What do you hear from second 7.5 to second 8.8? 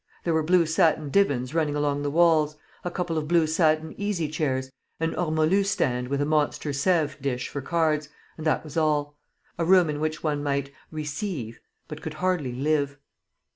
cards, and that was